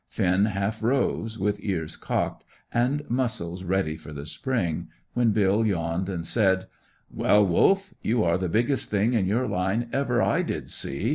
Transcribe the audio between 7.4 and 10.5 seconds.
Wolf, you are the biggest thing in your line ever I